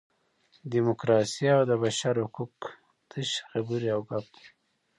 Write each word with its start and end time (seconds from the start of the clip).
ډیموکراسي 0.71 1.45
او 1.55 1.61
د 1.69 1.71
بشر 1.83 2.15
حقوق 2.25 2.55
تشې 3.09 3.39
خبرې 3.51 3.89
او 3.95 3.99
ګپ 4.09 4.25
دي. 4.35 4.47